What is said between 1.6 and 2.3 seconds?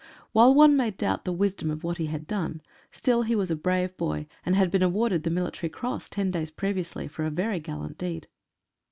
of what he had